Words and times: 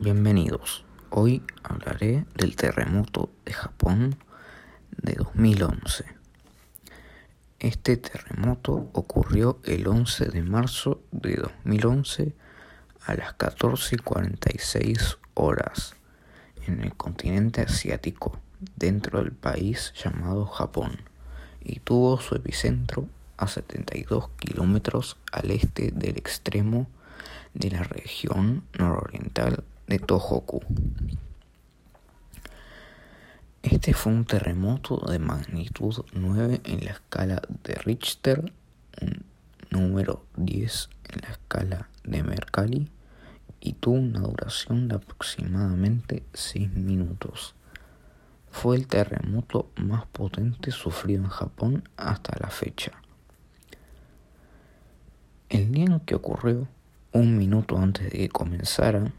Bienvenidos. 0.00 0.84
Hoy 1.10 1.40
hablaré 1.62 2.24
del 2.34 2.56
terremoto 2.56 3.30
de 3.44 3.52
Japón 3.52 4.16
de 4.90 5.14
2011. 5.14 6.04
Este 7.60 7.96
terremoto 7.96 8.90
ocurrió 8.92 9.60
el 9.62 9.86
11 9.86 10.30
de 10.30 10.42
marzo 10.42 11.00
de 11.12 11.36
2011 11.36 12.34
a 13.06 13.14
las 13.14 13.38
14:46 13.38 15.18
horas 15.34 15.94
en 16.66 16.80
el 16.82 16.96
continente 16.96 17.60
asiático, 17.60 18.40
dentro 18.74 19.22
del 19.22 19.30
país 19.30 19.94
llamado 19.94 20.46
Japón, 20.46 20.98
y 21.60 21.78
tuvo 21.78 22.20
su 22.20 22.34
epicentro 22.34 23.06
a 23.36 23.46
72 23.46 24.28
kilómetros 24.40 25.18
al 25.30 25.52
este 25.52 25.92
del 25.92 26.16
extremo 26.16 26.88
de 27.54 27.70
la 27.70 27.82
región 27.82 28.64
nororiental 28.78 29.64
de 29.86 29.98
Tohoku. 29.98 30.60
Este 33.62 33.92
fue 33.92 34.12
un 34.12 34.24
terremoto 34.24 34.96
de 35.10 35.18
magnitud 35.18 36.04
9 36.14 36.62
en 36.64 36.84
la 36.84 36.92
escala 36.92 37.42
de 37.62 37.74
Richter, 37.74 38.52
un 39.02 39.24
número 39.70 40.24
10 40.36 40.88
en 41.10 41.20
la 41.22 41.28
escala 41.30 41.88
de 42.04 42.22
Mercalli 42.22 42.90
y 43.60 43.74
tuvo 43.74 43.96
una 43.96 44.20
duración 44.20 44.88
de 44.88 44.96
aproximadamente 44.96 46.22
6 46.32 46.72
minutos. 46.74 47.54
Fue 48.50 48.76
el 48.76 48.86
terremoto 48.86 49.70
más 49.76 50.06
potente 50.06 50.70
sufrido 50.70 51.24
en 51.24 51.30
Japón 51.30 51.88
hasta 51.96 52.36
la 52.40 52.48
fecha. 52.48 52.92
El 55.48 55.70
día 55.72 55.84
en 55.84 56.00
que 56.00 56.14
ocurrió, 56.14 56.66
un 57.12 57.36
minuto 57.36 57.76
antes 57.78 58.04
de 58.04 58.18
que 58.18 58.28
comenzara, 58.28 59.12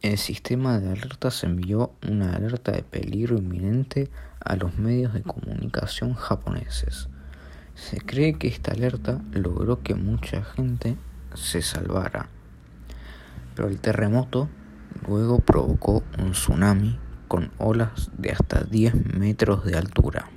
el 0.00 0.16
sistema 0.16 0.78
de 0.78 0.92
alertas 0.92 1.44
envió 1.44 1.92
una 2.08 2.34
alerta 2.34 2.72
de 2.72 2.82
peligro 2.82 3.36
inminente 3.36 4.08
a 4.40 4.56
los 4.56 4.78
medios 4.78 5.12
de 5.12 5.22
comunicación 5.22 6.14
japoneses. 6.14 7.08
Se 7.74 8.00
cree 8.00 8.34
que 8.34 8.48
esta 8.48 8.72
alerta 8.72 9.20
logró 9.32 9.82
que 9.82 9.94
mucha 9.94 10.42
gente 10.42 10.96
se 11.34 11.60
salvara, 11.62 12.28
pero 13.54 13.68
el 13.68 13.78
terremoto 13.78 14.48
luego 15.06 15.40
provocó 15.40 16.02
un 16.18 16.32
tsunami 16.32 16.98
con 17.28 17.50
olas 17.58 18.10
de 18.16 18.30
hasta 18.30 18.64
10 18.64 19.16
metros 19.18 19.64
de 19.64 19.76
altura. 19.76 20.30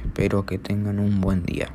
Espero 0.04 0.44
que 0.44 0.58
tengan 0.58 0.98
un 0.98 1.20
buen 1.20 1.44
día. 1.44 1.70